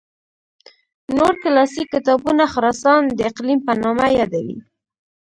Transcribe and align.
نور 1.17 1.33
کلاسیک 1.43 1.87
کتابونه 1.93 2.43
خراسان 2.53 3.01
د 3.17 3.19
اقلیم 3.29 3.59
په 3.67 3.73
نامه 3.83 4.05
یادوي. 4.17 4.57